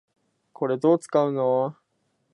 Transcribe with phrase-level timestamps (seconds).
[0.53, 1.75] これ、どう使うの？